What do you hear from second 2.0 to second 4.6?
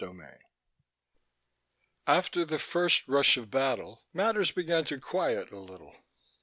After the first rush of battle, matters